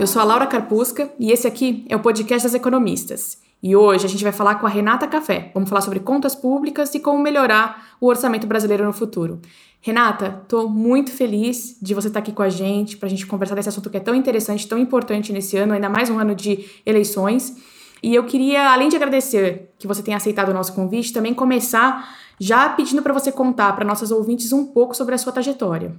[0.00, 3.36] Eu sou a Laura Carpusca e esse aqui é o podcast das economistas.
[3.62, 5.50] E hoje a gente vai falar com a Renata Café.
[5.52, 9.42] Vamos falar sobre contas públicas e como melhorar o orçamento brasileiro no futuro.
[9.82, 13.54] Renata, estou muito feliz de você estar aqui com a gente para a gente conversar
[13.54, 16.64] desse assunto que é tão interessante, tão importante nesse ano, ainda mais um ano de
[16.86, 17.58] eleições.
[18.02, 22.08] E eu queria, além de agradecer que você tenha aceitado o nosso convite, também começar
[22.38, 25.94] já pedindo para você contar para nossas ouvintes um pouco sobre a sua trajetória.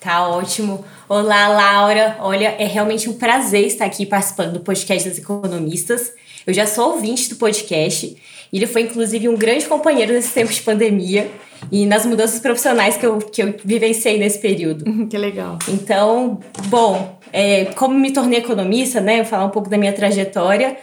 [0.00, 0.84] Tá ótimo.
[1.08, 2.16] Olá, Laura.
[2.20, 6.12] Olha, é realmente um prazer estar aqui participando do podcast das economistas.
[6.46, 8.16] Eu já sou ouvinte do podcast
[8.52, 11.28] e ele foi, inclusive, um grande companheiro nesse tempo de pandemia
[11.72, 15.08] e nas mudanças profissionais que eu, que eu vivenciei nesse período.
[15.08, 15.58] que legal.
[15.68, 19.16] Então, bom, é, como me tornei economista, né?
[19.16, 20.76] Vou falar um pouco da minha trajetória.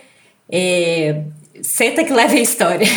[0.51, 1.21] É,
[1.61, 2.87] senta que leva a história.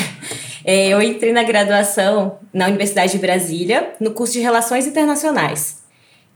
[0.65, 5.88] É, eu entrei na graduação na Universidade de Brasília, no curso de Relações Internacionais.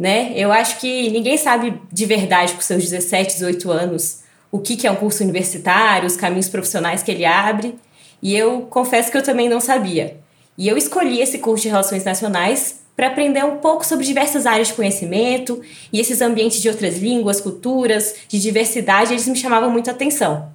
[0.02, 0.32] Né?
[0.34, 4.18] Eu acho que ninguém sabe de verdade, com seus 17, 18 anos,
[4.50, 7.76] o que, que é um curso universitário, os caminhos profissionais que ele abre.
[8.20, 10.16] E eu confesso que eu também não sabia.
[10.58, 14.66] E eu escolhi esse curso de Relações Nacionais para aprender um pouco sobre diversas áreas
[14.66, 19.88] de conhecimento e esses ambientes de outras línguas, culturas, de diversidade, eles me chamavam muito
[19.88, 20.50] a atenção.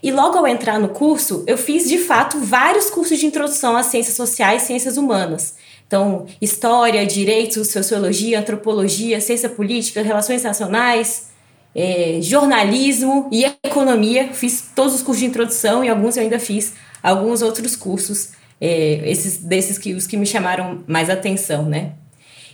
[0.00, 3.86] E logo ao entrar no curso, eu fiz de fato vários cursos de introdução às
[3.86, 5.56] ciências sociais e ciências humanas.
[5.88, 11.28] Então, história, direito, sociologia, antropologia, ciência política, relações nacionais,
[11.74, 14.28] é, jornalismo e economia.
[14.34, 19.00] Fiz todos os cursos de introdução e alguns eu ainda fiz alguns outros cursos, é,
[19.10, 21.92] esses desses que os que me chamaram mais atenção, né?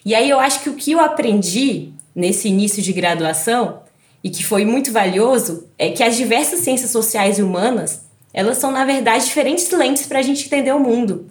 [0.05, 3.81] E aí eu acho que o que eu aprendi nesse início de graduação
[4.23, 8.71] e que foi muito valioso é que as diversas ciências sociais e humanas elas são
[8.71, 11.31] na verdade diferentes lentes para a gente entender o mundo,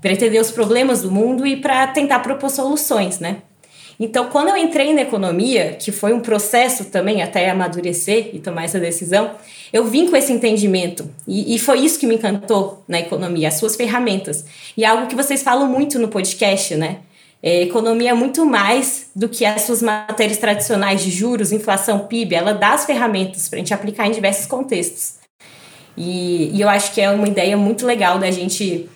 [0.00, 3.38] para entender os problemas do mundo e para tentar propor soluções, né?
[3.98, 8.64] Então, quando eu entrei na economia, que foi um processo também até amadurecer e tomar
[8.64, 9.30] essa decisão,
[9.72, 11.10] eu vim com esse entendimento.
[11.26, 14.44] E, e, foi isso que me encantou na economia, as suas ferramentas.
[14.76, 16.98] E é algo que vocês falam muito no podcast, né?
[17.42, 22.34] É, economia é muito mais do que as suas matérias tradicionais de juros, inflação, PIB.
[22.34, 25.14] Ela dá as ferramentas para a gente aplicar em diversos contextos.
[25.96, 28.88] E, e eu acho que é uma ideia muito legal da gente,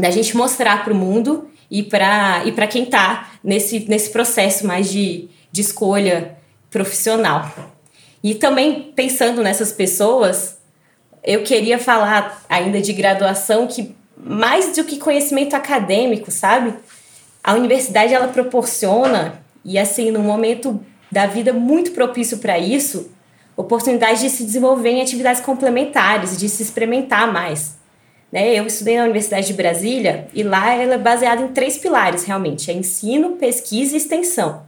[0.00, 4.90] da gente mostrar para o mundo e para e quem está nesse, nesse processo mais
[4.90, 6.36] de, de escolha
[6.70, 7.50] profissional.
[8.22, 10.58] E também pensando nessas pessoas,
[11.22, 16.74] eu queria falar ainda de graduação que mais do que conhecimento acadêmico, sabe?
[17.42, 23.10] A universidade ela proporciona e assim num momento da vida muito propício para isso,
[23.56, 27.79] oportunidade de se desenvolver em atividades complementares, de se experimentar mais.
[28.32, 28.54] Né?
[28.54, 32.70] Eu estudei na Universidade de Brasília e lá ela é baseada em três pilares, realmente:
[32.70, 34.62] é ensino, pesquisa e extensão.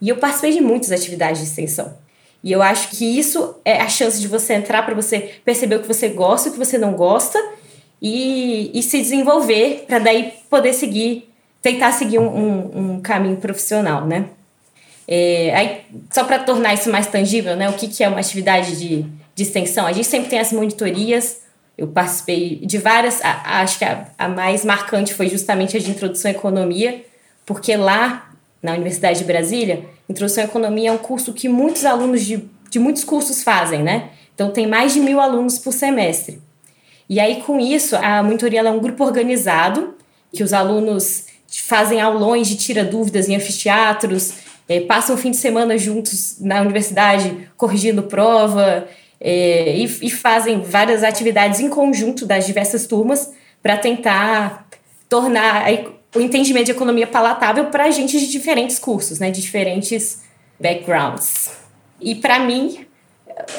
[0.00, 1.96] E eu participei de muitas atividades de extensão.
[2.42, 5.80] E eu acho que isso é a chance de você entrar para você perceber o
[5.80, 7.38] que você gosta, o que você não gosta
[8.00, 11.28] e, e se desenvolver para daí poder seguir,
[11.60, 14.26] tentar seguir um, um, um caminho profissional, né?
[15.10, 15.80] É, aí,
[16.12, 17.68] só para tornar isso mais tangível, né?
[17.68, 19.04] O que, que é uma atividade de,
[19.34, 19.86] de extensão?
[19.86, 21.40] A gente sempre tem as monitorias,
[21.78, 25.88] eu participei de várias, a, acho que a, a, mais marcante foi justamente a de
[25.88, 27.04] Introdução à Economia,
[27.46, 32.24] porque lá, na Universidade de Brasília, Introdução à Economia é um curso que muitos alunos
[32.24, 34.10] de, de muitos cursos fazem, né?
[34.34, 36.42] Então, tem mais de mil alunos por semestre.
[37.08, 39.94] E aí, com isso, a monitoria é um grupo organizado,
[40.32, 44.34] que os alunos fazem aulões de tira dúvidas em anfiteatros,
[44.68, 48.86] é, passam o fim de semana juntos na universidade corrigindo prova,
[49.20, 54.68] é, e, e fazem várias atividades em conjunto das diversas turmas para tentar
[55.08, 55.66] tornar
[56.14, 60.22] o entendimento de economia palatável para gente de diferentes cursos, né, de diferentes
[60.58, 61.50] backgrounds.
[62.00, 62.86] E para mim,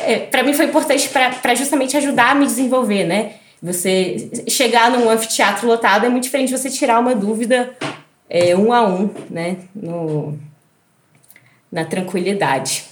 [0.02, 3.34] é, para mim foi importante para justamente ajudar a me desenvolver, né?
[3.62, 7.76] Você chegar num anfiteatro lotado é muito diferente de você tirar uma dúvida
[8.30, 9.58] é, um a um, né?
[9.76, 10.40] No,
[11.72, 12.89] na tranquilidade.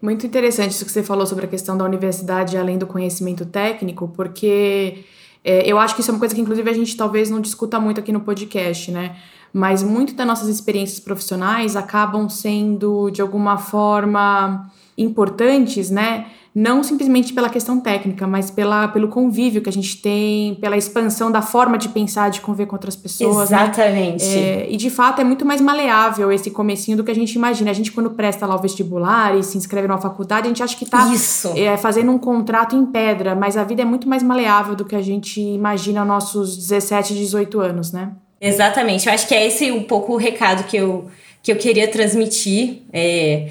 [0.00, 4.08] Muito interessante isso que você falou sobre a questão da universidade além do conhecimento técnico,
[4.08, 5.04] porque
[5.42, 7.78] é, eu acho que isso é uma coisa que, inclusive, a gente talvez não discuta
[7.80, 9.16] muito aqui no podcast, né?
[9.52, 16.26] Mas muito das nossas experiências profissionais acabam sendo, de alguma forma, importantes, né?
[16.56, 21.30] não simplesmente pela questão técnica, mas pela, pelo convívio que a gente tem, pela expansão
[21.30, 23.50] da forma de pensar, de conviver com outras pessoas.
[23.50, 23.62] Né?
[23.62, 24.24] Exatamente.
[24.24, 24.62] Né?
[24.62, 27.70] É, e de fato é muito mais maleável esse comecinho do que a gente imagina.
[27.70, 30.74] A gente, quando presta lá o vestibular e se inscreve numa faculdade, a gente acha
[30.74, 31.06] que está
[31.56, 34.96] é, fazendo um contrato em pedra, mas a vida é muito mais maleável do que
[34.96, 38.12] a gente imagina aos nossos 17, 18 anos, né?
[38.40, 39.06] Exatamente.
[39.06, 41.10] Eu acho que é esse um pouco o recado que eu,
[41.42, 42.84] que eu queria transmitir.
[42.90, 43.50] É,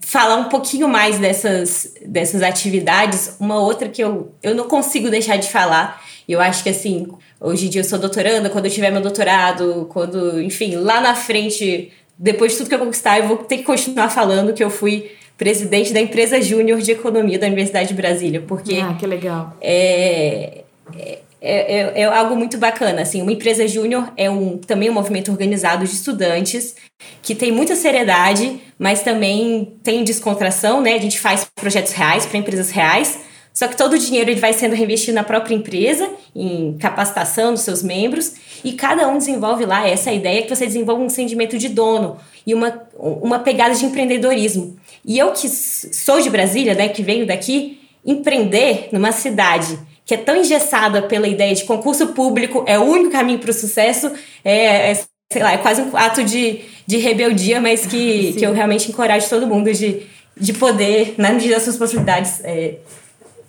[0.00, 5.36] falar um pouquinho mais dessas, dessas atividades, uma outra que eu, eu não consigo deixar
[5.36, 7.06] de falar, eu acho que assim,
[7.40, 11.14] hoje em dia eu sou doutoranda, quando eu tiver meu doutorado, quando, enfim, lá na
[11.14, 14.70] frente, depois de tudo que eu conquistar, eu vou ter que continuar falando que eu
[14.70, 19.56] fui presidente da empresa júnior de economia da Universidade de Brasília, porque ah, que legal.
[19.60, 20.62] É,
[20.96, 23.02] é, é, é, algo muito bacana.
[23.02, 26.74] Assim, uma empresa júnior é um, também um movimento organizado de estudantes
[27.20, 30.94] que tem muita seriedade, mas também tem descontração, né?
[30.94, 33.18] A gente faz projetos reais para empresas reais.
[33.52, 37.60] Só que todo o dinheiro ele vai sendo reinvestido na própria empresa, em capacitação dos
[37.60, 38.32] seus membros,
[38.64, 42.52] e cada um desenvolve lá essa ideia que você desenvolve um sentimento de dono e
[42.52, 44.76] uma, uma pegada de empreendedorismo.
[45.04, 50.16] E eu que sou de Brasília, né, que venho daqui, empreender numa cidade que é
[50.16, 54.12] tão engessada pela ideia de concurso público, é o único caminho para o sucesso,
[54.44, 54.94] é, é,
[55.32, 59.28] sei lá, é quase um ato de, de rebeldia, mas que, que eu realmente encorajo
[59.28, 60.02] todo mundo de,
[60.36, 62.76] de poder, na medida das suas possibilidades, é,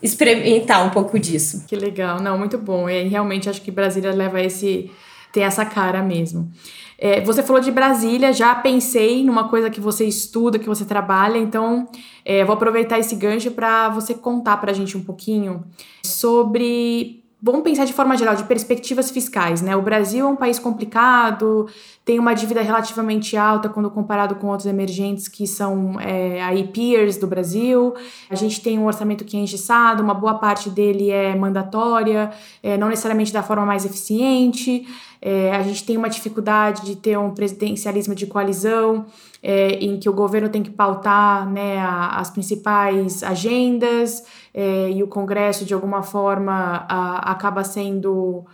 [0.02, 1.66] experimentar um pouco disso.
[1.68, 2.90] Que legal, não, muito bom.
[2.90, 4.92] E realmente acho que Brasília leva esse
[5.36, 6.50] tem essa cara mesmo.
[6.98, 11.38] É, você falou de Brasília, já pensei numa coisa que você estuda, que você trabalha,
[11.38, 11.90] então
[12.24, 15.66] é, vou aproveitar esse gancho para você contar para a gente um pouquinho
[16.06, 19.76] sobre Vamos pensar de forma geral, de perspectivas fiscais, né?
[19.76, 21.70] O Brasil é um país complicado,
[22.06, 27.18] tem uma dívida relativamente alta quando comparado com outros emergentes que são é, aí peers
[27.18, 27.96] do Brasil.
[28.30, 32.31] A gente tem um orçamento que é engessado, uma boa parte dele é mandatória,
[32.62, 34.88] é, não necessariamente da forma mais eficiente.
[35.19, 39.08] É, a gente tem uma dificuldade de ter um presidencialismo de coalizão,
[39.42, 44.24] é, em que o governo tem que pautar né, a, as principais agendas
[44.54, 48.46] é, e o Congresso, de alguma forma, a, acaba sendo.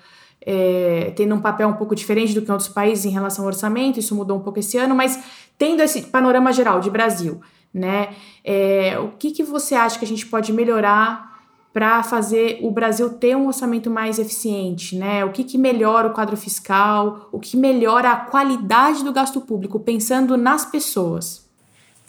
[0.44, 3.48] É, tendo um papel um pouco diferente do que em outros países em relação ao
[3.48, 5.20] orçamento, isso mudou um pouco esse ano, mas
[5.58, 7.40] tendo esse panorama geral de Brasil,
[7.74, 8.10] né?
[8.44, 11.32] É, o que, que você acha que a gente pode melhorar
[11.74, 15.24] para fazer o Brasil ter um orçamento mais eficiente, né?
[15.24, 19.80] O que, que melhora o quadro fiscal, o que melhora a qualidade do gasto público,
[19.80, 21.41] pensando nas pessoas.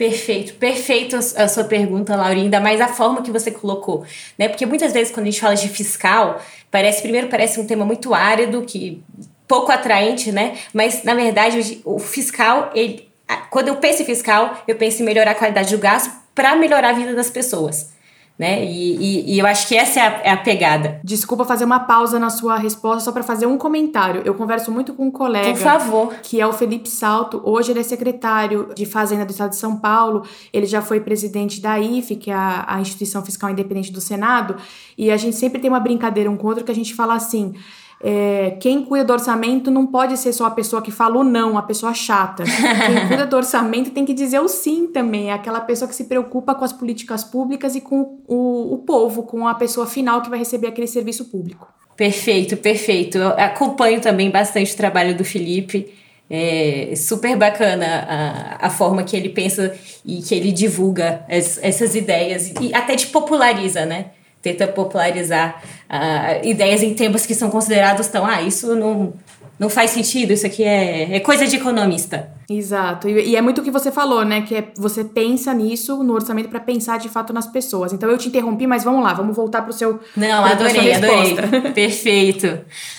[0.03, 4.05] Perfeito, perfeito a sua pergunta, Laurinha, ainda mais a forma que você colocou,
[4.37, 4.49] né?
[4.49, 8.13] Porque muitas vezes quando a gente fala de fiscal, parece primeiro parece um tema muito
[8.13, 9.01] árido, que
[9.47, 10.59] pouco atraente, né?
[10.75, 13.09] Mas na verdade o fiscal, ele,
[13.49, 16.89] quando eu penso em fiscal, eu penso em melhorar a qualidade do gasto para melhorar
[16.89, 17.93] a vida das pessoas
[18.43, 18.65] né?
[18.65, 21.01] E, e, e, eu acho que essa é a, é a, pegada.
[21.05, 24.21] Desculpa fazer uma pausa na sua resposta só para fazer um comentário.
[24.25, 25.53] Eu converso muito com um colega.
[25.53, 26.15] Por favor.
[26.25, 27.41] Que é o Felipe Salto.
[27.45, 30.25] Hoje ele é secretário de Fazenda do Estado de São Paulo.
[30.53, 34.57] Ele já foi presidente da IFE, que é a, a instituição fiscal independente do Senado.
[34.99, 37.15] E a gente sempre tem uma brincadeira um com o outro que a gente fala
[37.15, 37.55] assim
[38.03, 41.57] é, quem cuida do orçamento não pode ser só a pessoa que fala o não,
[41.57, 42.43] a pessoa chata.
[42.87, 46.05] Quem cuida do orçamento tem que dizer o sim também, é aquela pessoa que se
[46.05, 50.29] preocupa com as políticas públicas e com o, o povo, com a pessoa final que
[50.29, 51.69] vai receber aquele serviço público.
[51.97, 53.19] Perfeito, perfeito.
[53.19, 55.95] Eu acompanho também bastante o trabalho do Felipe.
[56.29, 61.95] É super bacana a, a forma que ele pensa e que ele divulga as, essas
[61.95, 64.07] ideias e até te populariza, né?
[64.43, 69.15] Tenta popularizar uh, ideias em temas que são considerados tão, ah, isso não,
[69.59, 72.29] não faz sentido, isso aqui é, é coisa de economista.
[72.51, 73.09] Exato.
[73.09, 74.43] E, e, é muito o que você falou, né?
[74.43, 77.93] Que é, você pensa nisso no orçamento para pensar de fato nas pessoas.
[77.93, 80.01] Então eu te interrompi, mas vamos lá, vamos voltar pro seu.
[80.17, 81.37] Não, adorei, adorei.
[81.73, 82.59] Perfeito.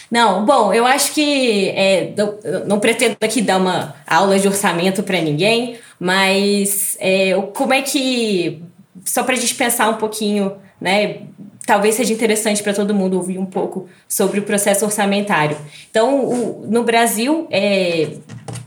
[0.10, 5.04] Não, bom, eu acho que é, não, não pretendo aqui dar uma aula de orçamento
[5.04, 8.64] para ninguém, mas é, como é que.
[9.04, 11.22] Só para a gente pensar um pouquinho né?
[11.66, 15.56] Talvez seja interessante para todo mundo ouvir um pouco sobre o processo orçamentário.
[15.90, 18.10] Então, o, no Brasil, é,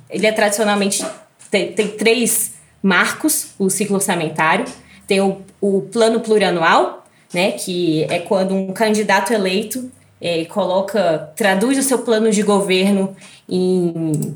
[0.09, 1.05] ele é tradicionalmente
[1.51, 4.65] tem, tem, três marcos: o ciclo orçamentário,
[5.07, 7.05] tem o, o plano plurianual,
[7.35, 7.53] né?
[7.53, 13.15] Que é quando um candidato eleito é, coloca, traduz o seu plano de governo
[13.47, 14.35] em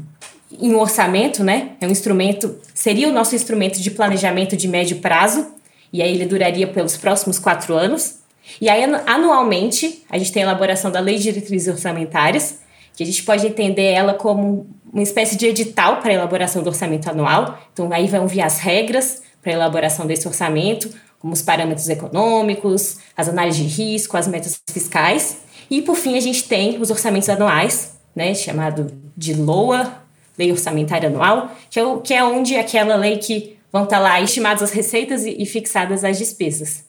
[0.61, 1.71] em um orçamento, né?
[1.81, 5.47] É um instrumento, seria o nosso instrumento de planejamento de médio prazo,
[5.93, 8.21] e aí ele duraria pelos próximos quatro anos.
[8.61, 12.61] E aí, anualmente, a gente tem a elaboração da Lei de Diretrizes Orçamentárias,
[12.97, 16.69] que a gente pode entender ela como uma espécie de edital para a elaboração do
[16.69, 17.59] orçamento anual.
[17.73, 22.99] Então, aí vão vir as regras para a elaboração desse orçamento, como os parâmetros econômicos,
[23.17, 25.39] as análises de risco, as metas fiscais.
[25.71, 30.01] E, por fim, a gente tem os orçamentos anuais, né, chamado de LOA,
[30.37, 34.21] Lei Orçamentária Anual, que é, o, que é onde aquela lei que vão estar lá
[34.21, 36.85] estimadas as receitas e, e fixadas as despesas.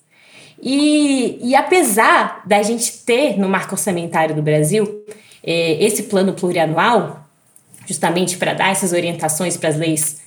[0.61, 5.03] E, e, apesar da gente ter no marco orçamentário do Brasil
[5.43, 7.25] é, esse plano plurianual,
[7.87, 10.21] justamente para dar essas orientações para as leis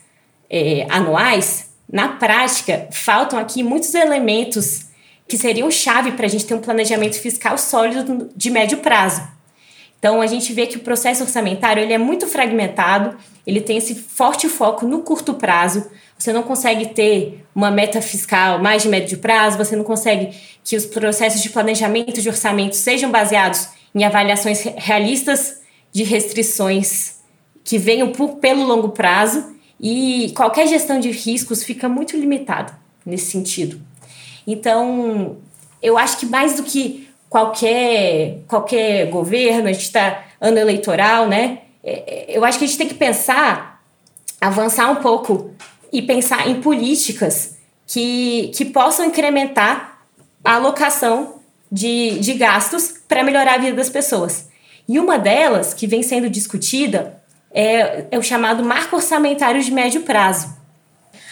[0.51, 4.87] é, anuais, na prática, faltam aqui muitos elementos
[5.29, 9.23] que seriam chave para a gente ter um planejamento fiscal sólido de médio prazo.
[10.05, 13.95] Então, a gente vê que o processo orçamentário ele é muito fragmentado, ele tem esse
[13.95, 15.91] forte foco no curto prazo.
[16.19, 20.77] Você não consegue ter uma meta fiscal mais de médio prazo, você não consegue que
[20.77, 27.21] os processos de planejamento de orçamento sejam baseados em avaliações realistas de restrições
[27.65, 33.31] que venham por, pelo longo prazo e qualquer gestão de riscos fica muito limitada nesse
[33.31, 33.81] sentido.
[34.47, 35.39] Então,
[35.81, 37.04] eu acho que mais do que
[37.35, 41.63] qualquer, qualquer governo, a gente está ano eleitoral, né?
[41.83, 43.83] É, é, eu acho que a gente tem que pensar,
[44.41, 45.51] avançar um pouco
[45.93, 47.57] e pensar em políticas
[47.89, 49.99] que, que possam incrementar
[50.45, 51.41] a alocação
[51.73, 54.49] de, de gastos para melhorar a vida das pessoas.
[54.87, 57.21] E uma delas, que vem sendo discutida,
[57.53, 60.55] é, é o chamado marco orçamentário de médio prazo.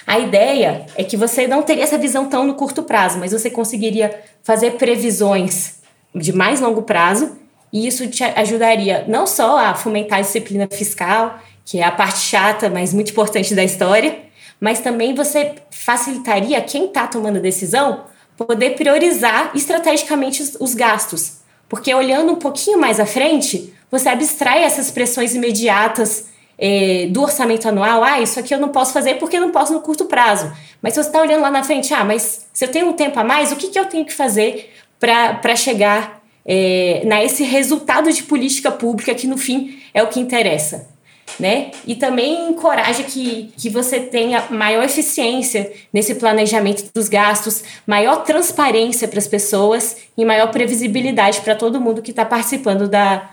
[0.04, 3.49] A ideia é que você não teria essa visão tão no curto prazo, mas você
[3.49, 5.80] conseguiria fazer previsões
[6.14, 7.37] de mais longo prazo,
[7.73, 12.19] e isso te ajudaria não só a fomentar a disciplina fiscal, que é a parte
[12.19, 14.19] chata, mas muito importante da história,
[14.61, 18.04] mas também você facilitaria quem está tomando a decisão
[18.37, 21.38] poder priorizar estrategicamente os, os gastos.
[21.69, 26.26] Porque olhando um pouquinho mais à frente, você abstrai essas pressões imediatas
[26.59, 28.04] é, do orçamento anual.
[28.04, 30.52] Ah, isso aqui eu não posso fazer porque eu não posso no curto prazo.
[30.81, 33.19] Mas se você está olhando lá na frente, ah, mas se eu tenho um tempo
[33.19, 38.12] a mais, o que, que eu tenho que fazer para chegar é, na esse resultado
[38.12, 40.92] de política pública que no fim é o que interessa?
[41.38, 41.71] né?
[41.87, 49.09] E também encoraja que, que você tenha maior eficiência nesse planejamento dos gastos, maior transparência
[49.09, 53.30] para as pessoas e maior previsibilidade para todo mundo que está participando da,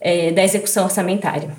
[0.00, 1.50] é, da execução orçamentária.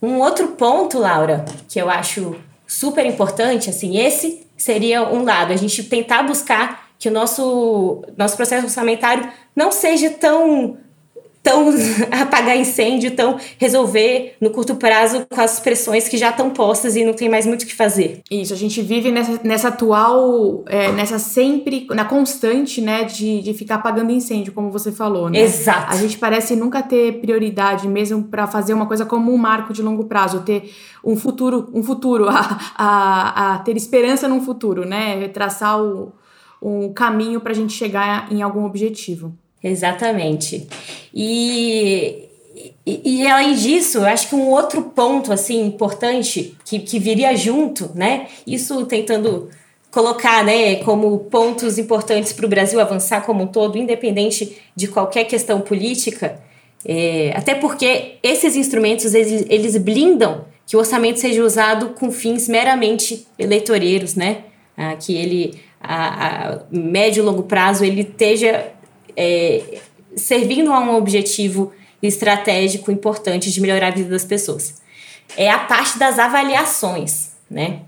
[0.00, 5.56] Um outro ponto, Laura, que eu acho super importante, assim, esse seria um lado, a
[5.56, 10.78] gente tentar buscar que o nosso, nosso processo orçamentário não seja tão
[11.46, 11.68] tão
[12.10, 17.04] apagar incêndio, tão resolver no curto prazo com as pressões que já estão postas e
[17.04, 18.20] não tem mais muito o que fazer.
[18.28, 23.54] Isso, a gente vive nessa, nessa atual, é, nessa sempre, na constante, né, de, de
[23.54, 25.38] ficar apagando incêndio, como você falou, né?
[25.38, 25.92] Exato.
[25.92, 29.82] A gente parece nunca ter prioridade mesmo para fazer uma coisa como um marco de
[29.82, 30.74] longo prazo, ter
[31.04, 35.28] um futuro, um futuro, a, a, a ter esperança num futuro, né?
[35.28, 36.12] Traçar o,
[36.66, 39.32] um caminho para a gente chegar em algum objetivo.
[39.62, 40.66] Exatamente.
[41.14, 42.24] E,
[42.84, 47.36] e, e, além disso, eu acho que um outro ponto assim importante que, que viria
[47.36, 48.26] junto, né?
[48.44, 49.48] Isso tentando
[49.92, 55.24] colocar, né, como pontos importantes para o Brasil avançar como um todo, independente de qualquer
[55.24, 56.38] questão política,
[56.84, 62.46] é, até porque esses instrumentos eles, eles blindam que o orçamento seja usado com fins
[62.46, 64.44] meramente eleitoreiros, né?
[64.76, 68.72] Ah, que ele a, a médio e longo prazo ele esteja
[69.16, 69.80] é,
[70.16, 74.80] servindo a um objetivo estratégico importante de melhorar a vida das pessoas.
[75.36, 77.80] É a parte das avaliações, né?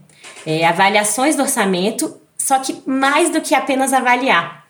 [0.46, 4.66] É, avaliações do orçamento, só que mais do que apenas avaliar,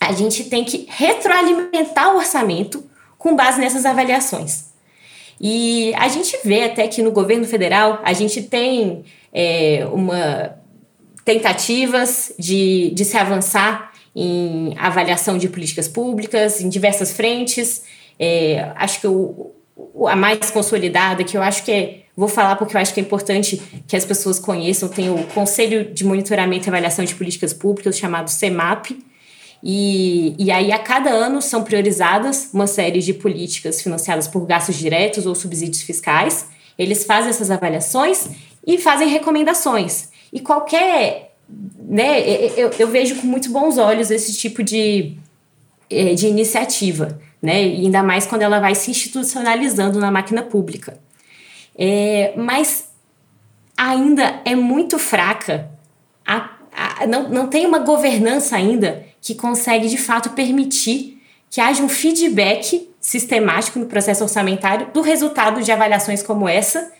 [0.00, 2.84] a gente tem que retroalimentar o orçamento
[3.16, 4.74] com base nessas avaliações.
[5.40, 10.56] E a gente vê até que no governo federal a gente tem é, uma
[11.24, 17.82] tentativas de, de se avançar em avaliação de políticas públicas, em diversas frentes.
[18.18, 19.52] É, acho que o,
[20.06, 23.02] a mais consolidada, que eu acho que é, vou falar porque eu acho que é
[23.02, 27.98] importante que as pessoas conheçam, tem o Conselho de Monitoramento e Avaliação de Políticas Públicas,
[27.98, 28.96] chamado CEMAP,
[29.66, 34.76] e, e aí a cada ano são priorizadas uma série de políticas financiadas por gastos
[34.76, 36.46] diretos ou subsídios fiscais.
[36.78, 38.28] Eles fazem essas avaliações
[38.66, 40.10] e fazem recomendações.
[40.34, 41.36] E qualquer
[41.78, 42.20] né,
[42.56, 45.16] eu, eu vejo com muito bons olhos esse tipo de,
[45.88, 50.98] é, de iniciativa, né, ainda mais quando ela vai se institucionalizando na máquina pública.
[51.78, 52.88] É, mas
[53.76, 55.70] ainda é muito fraca,
[56.26, 61.82] a, a, não, não tem uma governança ainda que consegue de fato permitir que haja
[61.82, 66.92] um feedback sistemático no processo orçamentário do resultado de avaliações como essa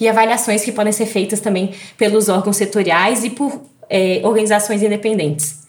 [0.00, 5.62] e avaliações que podem ser feitas também pelos órgãos setoriais e por é, organizações independentes.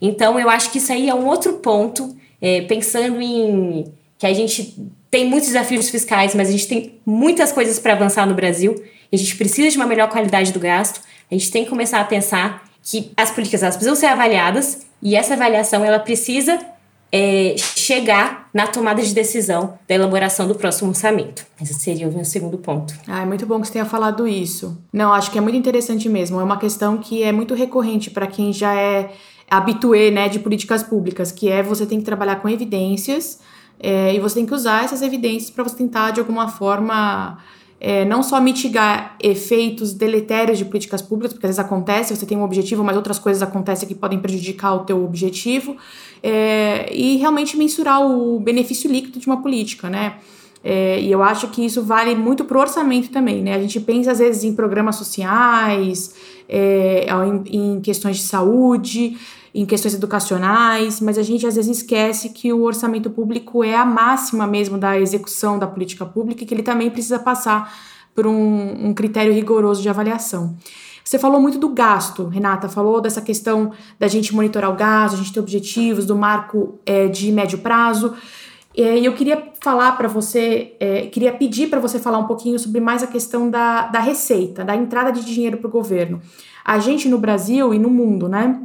[0.00, 3.84] Então, eu acho que isso aí é um outro ponto, é, pensando em
[4.18, 4.76] que a gente
[5.10, 8.74] tem muitos desafios fiscais, mas a gente tem muitas coisas para avançar no Brasil.
[9.12, 11.00] A gente precisa de uma melhor qualidade do gasto.
[11.30, 15.16] A gente tem que começar a pensar que as políticas elas precisam ser avaliadas e
[15.16, 16.58] essa avaliação ela precisa
[17.12, 21.46] é, chegar na tomada de decisão da elaboração do próximo orçamento.
[21.60, 22.94] Esse seria o meu segundo ponto.
[23.06, 24.76] Ah, é muito bom que você tenha falado isso.
[24.92, 26.40] Não, acho que é muito interessante mesmo.
[26.40, 29.12] É uma questão que é muito recorrente para quem já é
[29.48, 33.38] habituê né, de políticas públicas, que é você tem que trabalhar com evidências
[33.78, 37.38] é, e você tem que usar essas evidências para você tentar, de alguma forma,
[37.80, 42.36] é, não só mitigar efeitos deletérios de políticas públicas, porque às vezes acontece, você tem
[42.36, 45.76] um objetivo, mas outras coisas acontecem que podem prejudicar o teu objetivo,
[46.22, 50.14] é, e realmente mensurar o benefício líquido de uma política, né?
[50.64, 53.54] É, e eu acho que isso vale muito para o orçamento também, né?
[53.54, 56.14] A gente pensa às vezes em programas sociais,
[56.48, 57.06] é,
[57.50, 59.16] em, em questões de saúde,
[59.56, 63.86] em questões educacionais, mas a gente às vezes esquece que o orçamento público é a
[63.86, 67.74] máxima mesmo da execução da política pública e que ele também precisa passar
[68.14, 70.54] por um, um critério rigoroso de avaliação.
[71.02, 75.16] Você falou muito do gasto, Renata, falou dessa questão da gente monitorar o gasto, a
[75.16, 78.12] gente ter objetivos, do marco é, de médio prazo.
[78.74, 82.78] E eu queria falar para você, é, queria pedir para você falar um pouquinho sobre
[82.78, 86.20] mais a questão da, da receita, da entrada de dinheiro para o governo.
[86.62, 88.60] A gente no Brasil e no mundo, né?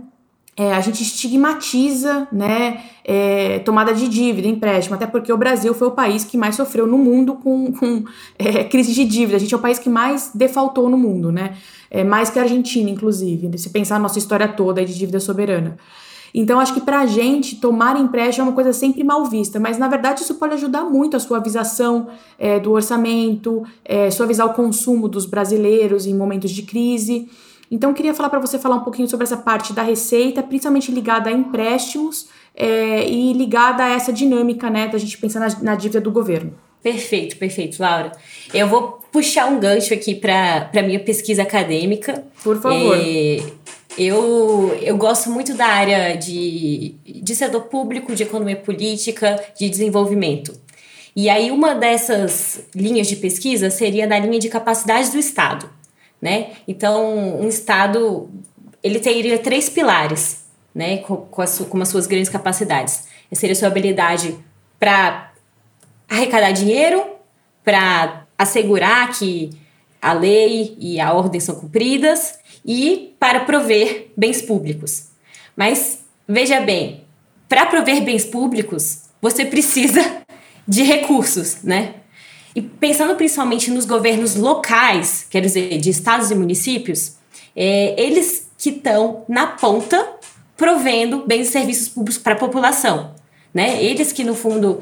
[0.58, 5.88] É, a gente estigmatiza né, é, tomada de dívida, empréstimo, até porque o Brasil foi
[5.88, 8.04] o país que mais sofreu no mundo com, com
[8.38, 9.38] é, crise de dívida.
[9.38, 11.56] A gente é o país que mais defaltou no mundo, né?
[11.90, 15.78] É, mais que a Argentina, inclusive, se pensar na nossa história toda de dívida soberana.
[16.34, 19.78] Então, acho que para a gente, tomar empréstimo é uma coisa sempre mal vista, mas
[19.78, 22.08] na verdade isso pode ajudar muito a suavização
[22.40, 27.30] é, do orçamento, é, suavizar o consumo dos brasileiros em momentos de crise.
[27.72, 31.30] Então, queria falar para você falar um pouquinho sobre essa parte da receita, principalmente ligada
[31.30, 36.02] a empréstimos é, e ligada a essa dinâmica, né, da gente pensar na, na dívida
[36.02, 36.54] do governo.
[36.84, 38.12] Perfeito, perfeito, Laura.
[38.54, 42.26] Eu vou puxar um gancho aqui para a minha pesquisa acadêmica.
[42.44, 42.98] Por favor.
[42.98, 43.38] É,
[43.98, 50.54] eu, eu gosto muito da área de, de setor público, de economia política, de desenvolvimento.
[51.16, 55.81] E aí, uma dessas linhas de pesquisa seria na linha de capacidade do Estado
[56.22, 56.52] né?
[56.68, 58.30] Então, um Estado,
[58.84, 60.98] ele teria três pilares, né?
[60.98, 63.06] Com, com, as, com as suas grandes capacidades.
[63.34, 64.38] Seria a sua habilidade
[64.80, 65.32] para
[66.08, 67.04] arrecadar dinheiro,
[67.64, 69.50] para assegurar que
[70.02, 75.10] a lei e a ordem são cumpridas e para prover bens públicos.
[75.56, 77.06] Mas veja bem,
[77.48, 80.24] para prover bens públicos, você precisa
[80.68, 81.96] de recursos, né?
[82.56, 87.14] E pensando principalmente nos governos locais, quer dizer, de estados e municípios,
[87.56, 90.06] é, eles que estão na ponta
[90.58, 93.16] provendo bens e serviços públicos para a população.
[93.54, 93.84] Né?
[93.84, 94.80] Eles que, no fundo,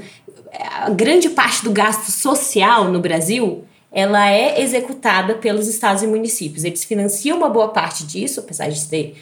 [0.54, 6.64] a grande parte do gasto social no Brasil ela é executada pelos estados e municípios.
[6.64, 9.16] Eles financiam uma boa parte disso, apesar de ter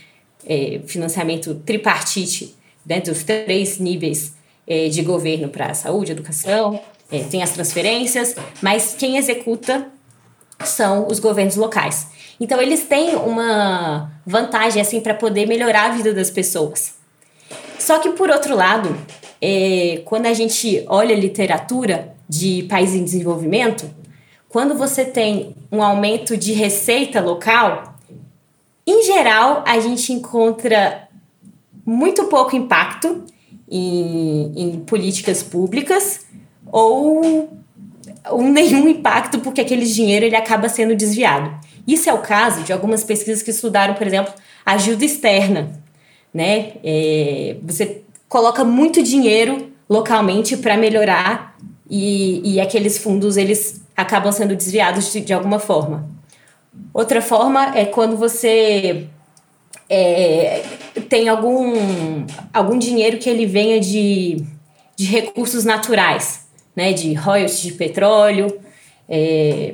[0.45, 2.55] é, financiamento tripartite
[2.85, 4.33] né, dos três níveis
[4.65, 9.87] é, de governo para saúde, educação, é, tem as transferências, mas quem executa
[10.63, 12.07] são os governos locais.
[12.39, 16.95] Então eles têm uma vantagem assim para poder melhorar a vida das pessoas.
[17.79, 18.95] Só que por outro lado,
[19.41, 23.89] é, quando a gente olha a literatura de países em desenvolvimento,
[24.49, 27.95] quando você tem um aumento de receita local,
[28.85, 31.07] em geral a gente encontra
[31.85, 33.23] muito pouco impacto
[33.69, 36.26] em, em políticas públicas
[36.71, 37.49] ou,
[38.29, 41.53] ou nenhum impacto porque aquele dinheiro ele acaba sendo desviado.
[41.87, 44.33] Isso é o caso de algumas pesquisas que estudaram, por exemplo,
[44.65, 45.81] ajuda externa.
[46.33, 46.73] Né?
[46.83, 51.55] É, você coloca muito dinheiro localmente para melhorar
[51.89, 56.09] e, e aqueles fundos eles acabam sendo desviados de, de alguma forma.
[56.93, 59.07] Outra forma é quando você
[59.89, 60.63] é,
[61.09, 64.43] tem algum, algum dinheiro que ele venha de,
[64.95, 66.46] de recursos naturais
[66.77, 68.55] né, de royalties de petróleo.
[69.09, 69.73] É,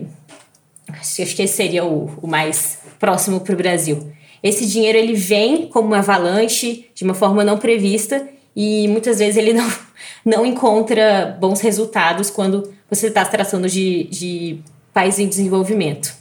[0.87, 4.13] acho que esse seria o, o mais próximo para o Brasil.
[4.41, 9.35] Esse dinheiro ele vem como uma avalanche, de uma forma não prevista, e muitas vezes
[9.35, 9.69] ele não,
[10.23, 14.59] não encontra bons resultados quando você está tratando de, de
[14.93, 16.15] país em desenvolvimento.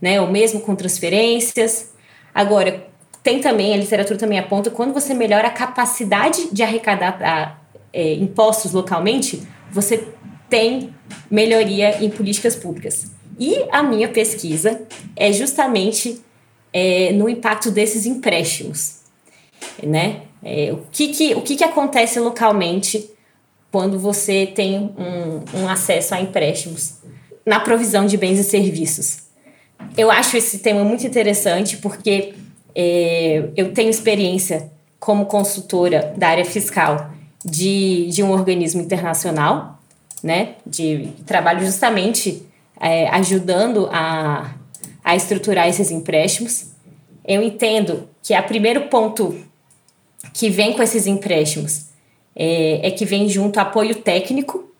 [0.00, 0.20] Né?
[0.20, 1.92] Ou mesmo com transferências.
[2.34, 2.86] Agora,
[3.22, 7.56] tem também, a literatura também aponta, quando você melhora a capacidade de arrecadar a,
[7.92, 10.08] é, impostos localmente, você
[10.48, 10.94] tem
[11.30, 13.10] melhoria em políticas públicas.
[13.38, 14.82] E a minha pesquisa
[15.14, 16.20] é justamente
[16.72, 18.98] é, no impacto desses empréstimos.
[19.82, 20.22] Né?
[20.42, 23.10] É, o que, que, o que, que acontece localmente
[23.70, 26.94] quando você tem um, um acesso a empréstimos
[27.46, 29.28] na provisão de bens e serviços?
[29.96, 32.34] Eu acho esse tema muito interessante porque
[32.74, 37.10] é, eu tenho experiência como consultora da área fiscal
[37.44, 39.77] de, de um organismo internacional,
[40.22, 40.56] né?
[40.66, 42.42] De trabalho justamente
[42.80, 44.54] é, ajudando a,
[45.04, 46.66] a estruturar esses empréstimos.
[47.24, 49.38] Eu entendo que o primeiro ponto
[50.32, 51.86] que vem com esses empréstimos
[52.34, 54.72] é, é que vem junto apoio técnico,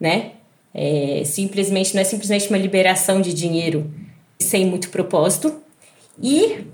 [0.00, 0.32] né?
[0.74, 3.92] É, simplesmente não é simplesmente uma liberação de dinheiro
[4.40, 5.60] sem muito propósito.
[6.20, 6.64] E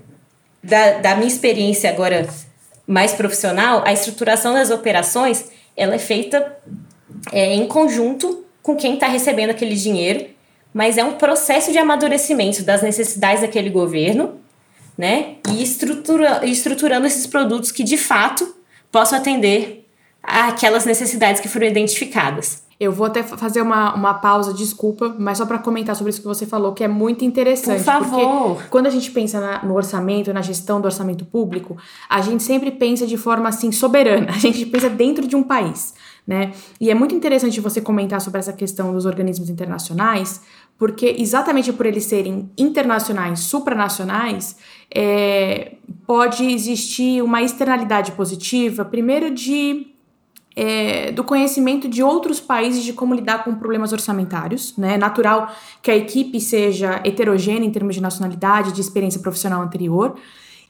[0.63, 2.27] da, da minha experiência agora
[2.87, 6.57] mais profissional, a estruturação das operações ela é feita
[7.31, 10.25] é, em conjunto com quem está recebendo aquele dinheiro,
[10.73, 14.35] mas é um processo de amadurecimento das necessidades daquele governo,
[14.97, 15.35] né?
[15.49, 18.55] E estrutura, estruturando esses produtos que de fato
[18.91, 19.87] possam atender
[20.21, 22.63] aquelas necessidades que foram identificadas.
[22.79, 26.27] Eu vou até fazer uma, uma pausa, desculpa, mas só para comentar sobre isso que
[26.27, 27.79] você falou, que é muito interessante.
[27.79, 28.55] Por favor.
[28.55, 31.75] Porque quando a gente pensa na, no orçamento, na gestão do orçamento público,
[32.09, 34.27] a gente sempre pensa de forma assim soberana.
[34.31, 35.93] A gente pensa dentro de um país,
[36.29, 36.51] né?
[36.79, 40.43] E é muito interessante você comentar sobre essa questão dos organismos internacionais,
[40.77, 44.55] porque exatamente por eles serem internacionais, supranacionais,
[44.93, 45.73] é,
[46.05, 49.87] pode existir uma externalidade positiva, primeiro de
[50.55, 54.77] é, do conhecimento de outros países de como lidar com problemas orçamentários.
[54.77, 54.95] Né?
[54.95, 60.15] É natural que a equipe seja heterogênea em termos de nacionalidade, de experiência profissional anterior,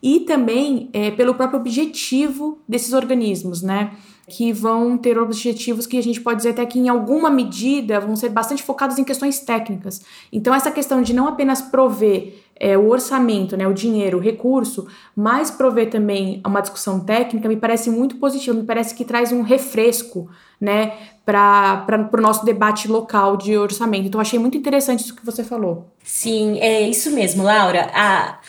[0.02, 3.92] e também é, pelo próprio objetivo desses organismos, né?
[4.30, 8.16] Que vão ter objetivos que a gente pode dizer até que, em alguma medida, vão
[8.16, 10.02] ser bastante focados em questões técnicas.
[10.32, 14.88] Então, essa questão de não apenas prover é, o orçamento, né, o dinheiro, o recurso,
[15.16, 19.42] mas prover também uma discussão técnica, me parece muito positivo, me parece que traz um
[19.42, 20.94] refresco né,
[21.26, 24.08] para o nosso debate local de orçamento.
[24.08, 25.88] Então, achei muito interessante isso que você falou.
[26.04, 27.90] Sim, é isso mesmo, Laura.
[27.94, 28.40] A,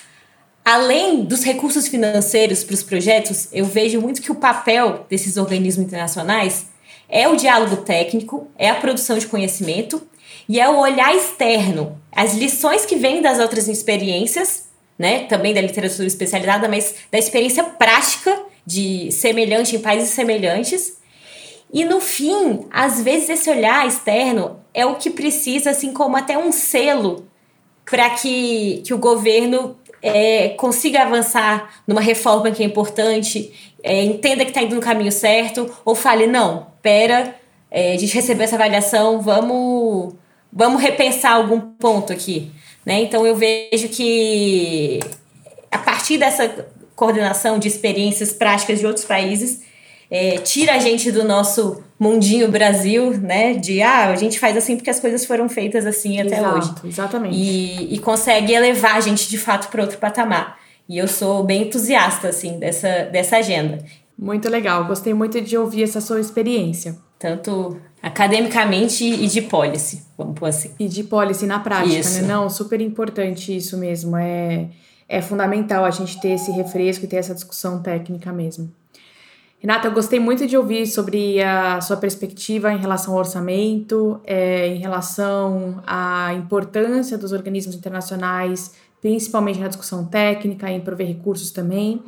[0.70, 5.84] além dos recursos financeiros para os projetos, eu vejo muito que o papel desses organismos
[5.84, 6.66] internacionais
[7.08, 10.00] é o diálogo técnico, é a produção de conhecimento
[10.48, 15.24] e é o olhar externo, as lições que vêm das outras experiências, né?
[15.24, 20.98] Também da literatura especializada, mas da experiência prática de semelhante em países semelhantes.
[21.72, 26.38] E no fim, às vezes esse olhar externo é o que precisa, assim como até
[26.38, 27.28] um selo
[27.90, 34.44] para que, que o governo é, consiga avançar numa reforma que é importante, é, entenda
[34.44, 37.34] que está indo no caminho certo, ou fale, não, pera,
[37.70, 40.14] é, a gente recebeu essa avaliação, vamos
[40.52, 42.50] vamos repensar algum ponto aqui.
[42.84, 43.02] Né?
[43.02, 45.00] Então eu vejo que
[45.70, 49.62] a partir dessa coordenação de experiências práticas de outros países,
[50.10, 53.54] é, tira a gente do nosso mundinho Brasil, né?
[53.54, 56.74] De ah, a gente faz assim porque as coisas foram feitas assim até Exato, hoje.
[56.84, 57.36] Exatamente.
[57.36, 60.58] E, e consegue elevar a gente de fato para outro patamar.
[60.88, 63.78] E eu sou bem entusiasta assim dessa, dessa agenda.
[64.18, 66.98] Muito legal, gostei muito de ouvir essa sua experiência.
[67.18, 70.72] Tanto academicamente e de policy, vamos pôr assim.
[70.78, 72.00] E de policy na prática, né?
[72.00, 72.22] isso.
[72.22, 72.28] né?
[72.28, 74.16] Não, super importante isso mesmo.
[74.16, 74.68] É,
[75.08, 78.72] é fundamental a gente ter esse refresco e ter essa discussão técnica mesmo.
[79.60, 84.68] Renata, eu gostei muito de ouvir sobre a sua perspectiva em relação ao orçamento, é,
[84.68, 92.02] em relação à importância dos organismos internacionais, principalmente na discussão técnica, em prover recursos também.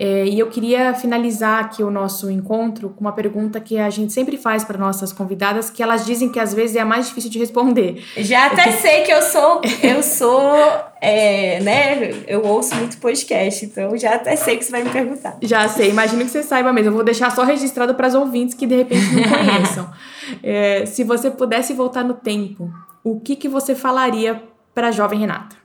[0.00, 4.12] É, e eu queria finalizar aqui o nosso encontro com uma pergunta que a gente
[4.12, 7.28] sempre faz para nossas convidadas, que elas dizem que às vezes é a mais difícil
[7.28, 8.00] de responder.
[8.16, 8.72] Já até que...
[8.74, 10.52] sei que eu sou, eu sou,
[11.00, 12.14] é, né?
[12.28, 15.36] Eu ouço muito podcast, então já até sei que você vai me perguntar.
[15.42, 16.90] Já sei, imagino que você saiba mesmo.
[16.90, 19.90] Eu vou deixar só registrado para as ouvintes que de repente não conheçam.
[20.44, 24.40] é, se você pudesse voltar no tempo, o que que você falaria
[24.72, 25.56] para a jovem Renata?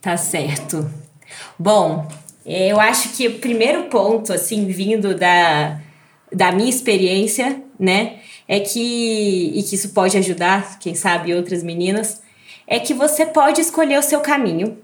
[0.00, 0.88] Tá certo.
[1.58, 2.08] Bom,
[2.44, 5.80] eu acho que o primeiro ponto, assim, vindo da,
[6.32, 8.16] da minha experiência, né,
[8.48, 12.20] é que, e que isso pode ajudar, quem sabe, outras meninas,
[12.66, 14.78] é que você pode escolher o seu caminho.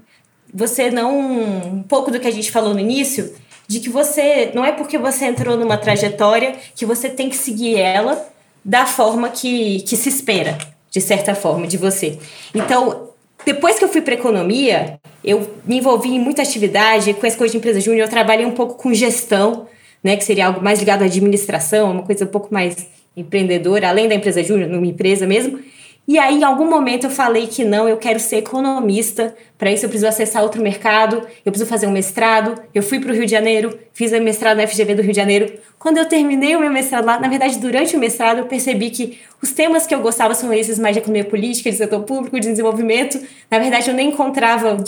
[0.52, 1.18] Você não.
[1.18, 3.34] Um pouco do que a gente falou no início,
[3.66, 4.50] de que você.
[4.54, 8.28] Não é porque você entrou numa trajetória que você tem que seguir ela
[8.64, 10.56] da forma que, que se espera,
[10.90, 12.18] de certa forma, de você.
[12.54, 13.07] Então,
[13.48, 17.52] depois que eu fui para economia, eu me envolvi em muita atividade com essa coisa
[17.52, 18.06] de empresa júnior.
[18.06, 19.66] Eu trabalhei um pouco com gestão,
[20.04, 24.06] né, que seria algo mais ligado à administração, uma coisa um pouco mais empreendedora, além
[24.06, 25.60] da empresa júnior, numa empresa mesmo.
[26.08, 29.36] E aí, em algum momento, eu falei que não, eu quero ser economista.
[29.58, 32.58] Para isso, eu preciso acessar outro mercado, eu preciso fazer um mestrado.
[32.74, 35.16] Eu fui para o Rio de Janeiro, fiz a mestrado na FGV do Rio de
[35.18, 35.52] Janeiro.
[35.78, 39.18] Quando eu terminei o meu mestrado lá, na verdade, durante o mestrado, eu percebi que
[39.42, 42.48] os temas que eu gostava são esses mais de economia política, de setor público, de
[42.48, 43.20] desenvolvimento.
[43.50, 44.78] Na verdade, eu nem encontrava,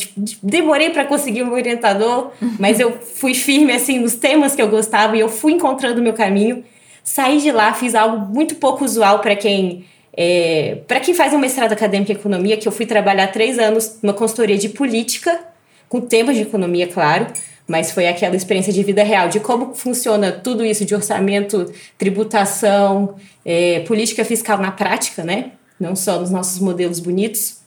[0.43, 5.19] demorei para conseguir um orientador, mas eu fui firme assim nos temas que eu gostava
[5.19, 6.65] e eu fui encontrando o meu caminho.
[7.05, 9.85] saí de lá, fiz algo muito pouco usual para quem
[10.17, 13.99] é, para quem faz um mestrado acadêmico em economia, que eu fui trabalhar três anos
[14.03, 15.41] numa consultoria de política,
[15.89, 17.27] com temas de economia, claro,
[17.67, 23.17] mas foi aquela experiência de vida real, de como funciona tudo isso de orçamento, tributação,
[23.45, 25.53] é, política fiscal na prática, né?
[25.79, 27.59] Não só nos nossos modelos bonitos.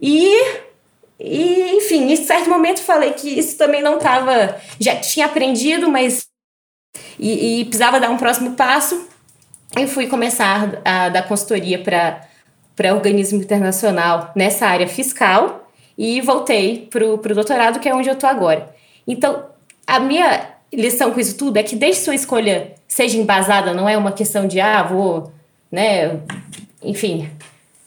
[0.00, 0.30] E,
[1.18, 4.60] e enfim, em certo momento falei que isso também não estava.
[4.78, 6.26] Já tinha aprendido, mas.
[7.18, 9.08] E, e precisava dar um próximo passo.
[9.76, 17.04] Eu fui começar a dar consultoria para organismo internacional nessa área fiscal e voltei para
[17.04, 18.72] o doutorado, que é onde eu estou agora.
[19.06, 19.46] Então,
[19.84, 23.96] a minha lição com isso tudo é que desde sua escolha seja embasada, não é
[23.96, 25.32] uma questão de, ah, vou,
[25.70, 26.20] né,
[26.80, 27.28] enfim,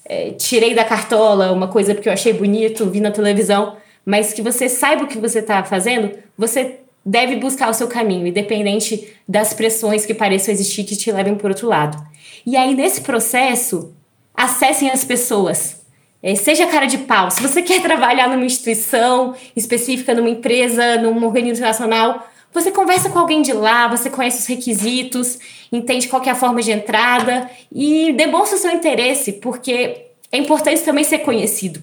[0.05, 4.41] é, tirei da cartola uma coisa porque eu achei bonito, vi na televisão, mas que
[4.41, 9.53] você saiba o que você está fazendo, você deve buscar o seu caminho, independente das
[9.53, 11.97] pressões que pareçam existir que te levem por outro lado.
[12.45, 13.93] E aí, nesse processo,
[14.35, 15.85] acessem as pessoas,
[16.21, 17.31] é, seja cara de pau.
[17.31, 23.19] Se você quer trabalhar numa instituição específica, numa empresa, num organismo nacional, você conversa com
[23.19, 25.39] alguém de lá, você conhece os requisitos,
[25.71, 30.81] entende qual é a forma de entrada e demonstra o seu interesse, porque é importante
[30.81, 31.81] também ser conhecido,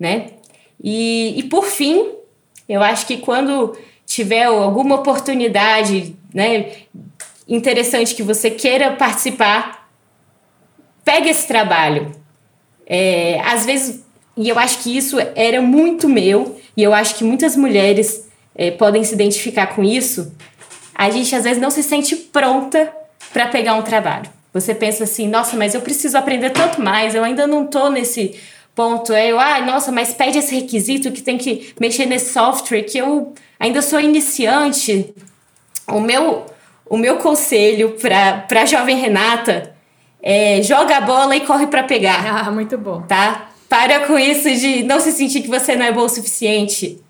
[0.00, 0.30] né?
[0.82, 2.12] E, e por fim,
[2.66, 3.76] eu acho que quando
[4.18, 6.72] tiver alguma oportunidade, né,
[7.46, 9.88] interessante que você queira participar,
[11.04, 12.10] pegue esse trabalho,
[12.84, 14.04] é, às vezes,
[14.36, 18.72] e eu acho que isso era muito meu, e eu acho que muitas mulheres é,
[18.72, 20.32] podem se identificar com isso.
[20.92, 22.92] A gente às vezes não se sente pronta
[23.32, 24.28] para pegar um trabalho.
[24.52, 28.34] Você pensa assim, nossa, mas eu preciso aprender tanto mais, eu ainda não tô nesse
[28.78, 29.12] ponto.
[29.12, 32.96] É eu, ah, nossa, mas pede esse requisito que tem que mexer nesse software, que
[32.96, 35.12] eu ainda sou iniciante.
[35.88, 36.46] O meu,
[36.88, 39.74] o meu conselho para a jovem Renata
[40.22, 42.46] é, joga a bola e corre para pegar.
[42.46, 43.02] Ah, muito bom.
[43.02, 43.50] Tá?
[43.68, 47.02] Para com isso de não se sentir que você não é bom o suficiente.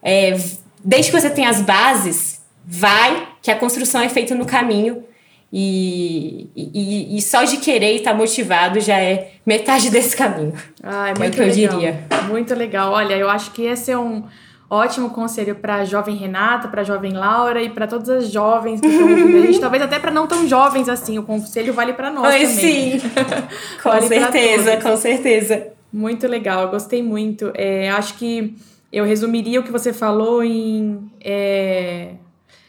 [0.00, 0.38] É,
[0.84, 5.02] desde que você tenha as bases, vai, que a construção é feita no caminho.
[5.50, 10.52] E, e, e só de querer e estar tá motivado já é metade desse caminho.
[10.82, 11.74] Ah, é muito é o que legal.
[11.74, 12.06] eu diria.
[12.28, 12.92] Muito legal.
[12.92, 14.24] Olha, eu acho que esse é um
[14.68, 18.80] ótimo conselho para a jovem Renata, para a jovem Laura e para todas as jovens
[18.80, 21.18] que estão ouvindo a gente, talvez até para não tão jovens assim.
[21.18, 23.00] O conselho vale para nós Oi, também.
[23.00, 23.00] sim.
[23.82, 25.68] com vale certeza, com certeza.
[25.90, 27.50] Muito legal, gostei muito.
[27.54, 28.54] É, acho que
[28.92, 32.10] eu resumiria o que você falou em é,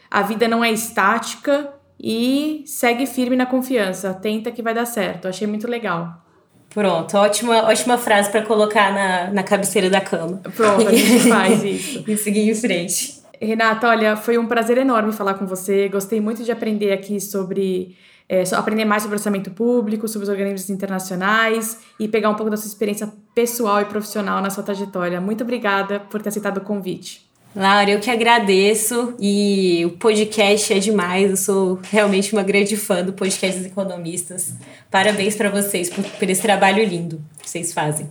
[0.09, 4.13] a vida não é estática e segue firme na confiança.
[4.13, 5.27] Tenta que vai dar certo.
[5.27, 6.23] Achei muito legal.
[6.69, 10.39] Pronto, ótima, ótima frase para colocar na, na cabeceira da cama.
[10.55, 12.03] Pronto, a gente faz isso.
[12.07, 13.19] e seguir em frente.
[13.41, 15.89] Renata, olha, foi um prazer enorme falar com você.
[15.89, 17.97] Gostei muito de aprender aqui sobre.
[18.31, 22.57] É, aprender mais sobre orçamento público, sobre os organismos internacionais e pegar um pouco da
[22.57, 25.19] sua experiência pessoal e profissional na sua trajetória.
[25.19, 27.27] Muito obrigada por ter aceitado o convite.
[27.55, 31.31] Laura, eu que agradeço e o podcast é demais.
[31.31, 34.53] Eu sou realmente uma grande fã do podcast dos economistas.
[34.91, 38.07] Parabéns para vocês por, por esse trabalho lindo que vocês fazem.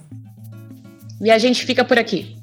[1.20, 2.36] E a gente fica por aqui.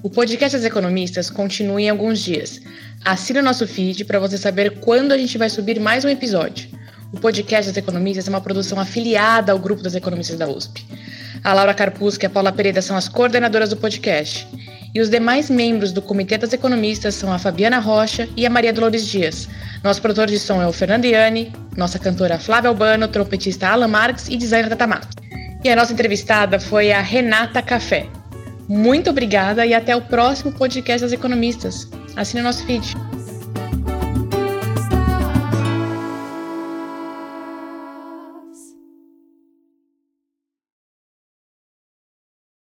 [0.00, 2.60] O podcast dos economistas continua em alguns dias.
[3.04, 6.70] Assine o nosso feed para você saber quando a gente vai subir mais um episódio.
[7.12, 10.86] O podcast dos economistas é uma produção afiliada ao grupo das economistas da USP.
[11.42, 14.46] A Laura Carpusca e a Paula Pereira são as coordenadoras do podcast.
[14.94, 18.72] E os demais membros do Comitê das Economistas são a Fabiana Rocha e a Maria
[18.72, 19.48] Dolores Dias.
[19.84, 24.28] Nosso produtor de som é o Fernando Iani, nossa cantora Flávia Albano, trompetista Alan Marques
[24.28, 25.10] e designer Tata Matos.
[25.62, 28.06] E a nossa entrevistada foi a Renata Café.
[28.68, 31.88] Muito obrigada e até o próximo podcast das Economistas.
[32.16, 33.07] Assine o nosso feed.